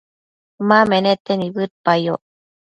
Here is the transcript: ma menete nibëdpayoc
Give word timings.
ma 0.67 0.79
menete 0.89 1.33
nibëdpayoc 1.37 2.21